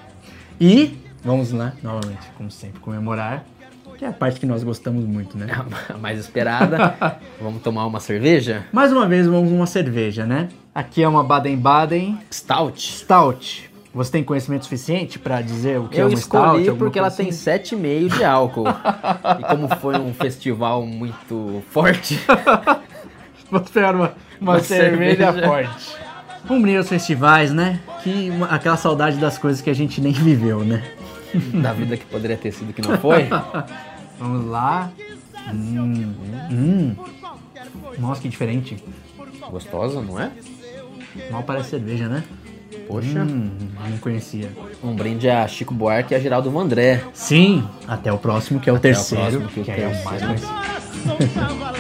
E 0.60 0.98
vamos 1.24 1.54
lá, 1.54 1.72
novamente, 1.82 2.28
como 2.38 2.52
sempre, 2.52 2.82
comemorar, 2.82 3.46
que 3.98 4.04
é 4.04 4.10
a 4.10 4.12
parte 4.12 4.42
que 4.42 4.46
nós 4.46 4.62
gostamos 4.62 5.06
muito, 5.06 5.38
né? 5.38 5.48
A 5.88 5.98
mais 5.98 6.20
esperada. 6.20 6.94
Vamos 7.40 7.62
tomar 7.62 7.86
uma 7.86 8.02
cerveja? 8.02 8.66
Mais 8.74 8.92
uma 8.92 9.08
vez, 9.08 9.26
vamos 9.26 9.54
uma 9.54 9.66
cerveja, 9.66 10.26
né? 10.26 10.50
Aqui 10.76 11.02
é 11.02 11.08
uma 11.08 11.24
Baden-Baden 11.24 12.20
Stout. 12.30 12.82
Stout. 12.82 13.69
Você 13.94 14.12
tem 14.12 14.24
conhecimento 14.24 14.64
suficiente 14.66 15.18
pra 15.18 15.42
dizer 15.42 15.80
o 15.80 15.88
que 15.88 15.98
é 16.00 16.04
Eu 16.04 16.08
uma 16.10 16.14
escolhi 16.14 16.64
Stout? 16.66 16.78
porque 16.78 17.00
ela 17.00 17.08
coisa 17.10 17.24
tem 17.24 17.30
assim? 17.30 17.76
7,5 17.78 18.10
de 18.18 18.24
álcool. 18.24 18.66
e 19.40 19.44
como 19.44 19.68
foi 19.78 19.98
um 20.00 20.14
festival 20.14 20.86
muito 20.86 21.64
forte, 21.72 22.20
Vou 23.50 23.62
pegar 23.62 23.96
uma, 23.96 24.14
uma 24.40 24.52
Uma 24.54 24.60
cerveja, 24.60 25.32
cerveja. 25.34 25.48
forte. 25.48 25.96
Vamos 26.46 26.64
unir 26.64 26.80
os 26.80 26.88
festivais, 26.88 27.52
né? 27.52 27.80
Que 28.04 28.30
uma- 28.30 28.46
aquela 28.48 28.78
saudade 28.78 29.18
das 29.18 29.40
coisas 29.40 29.60
que 29.60 29.70
a 29.72 29.74
gente 29.74 30.00
nem 30.00 30.14
viveu, 30.14 30.64
né? 30.64 30.84
Da 31.62 31.74
vida 31.74 31.98
que 31.98 32.06
poderia 32.06 32.38
ter 32.38 32.52
sido 32.52 32.72
que 32.74 32.82
não 32.82 32.96
foi. 33.00 33.28
Vamos 34.20 34.46
lá. 34.48 34.92
Hum, 35.52 36.14
hum. 36.52 36.96
Nossa, 37.98 38.22
que 38.22 38.30
diferente. 38.30 38.84
Gostosa, 39.50 40.00
não 40.02 40.20
é? 40.20 40.30
Mal 41.32 41.42
parece 41.44 41.72
cerveja, 41.72 42.08
né? 42.08 42.24
Poxa. 42.88 43.22
Hum, 43.22 43.52
não 43.90 43.98
conhecia. 43.98 44.50
Um 44.84 44.96
brinde 44.96 45.30
a 45.30 45.48
Chico 45.48 45.74
Buarque 45.74 46.14
e 46.14 46.18
a 46.18 46.20
Geraldo 46.20 46.50
Vandré. 46.52 47.04
Sim, 47.14 47.68
até 47.88 48.12
o 48.12 48.18
próximo, 48.18 48.60
que 48.60 48.70
é 48.70 48.74
o 48.74 48.80
terceiro, 48.80 49.42
próximo, 49.42 49.50
que 49.50 49.72
é 49.72 49.74
o 49.74 49.76
que 49.76 49.82
é 49.82 49.88
o 49.88 50.04
mais 50.06 50.22
conhecido. 50.24 50.50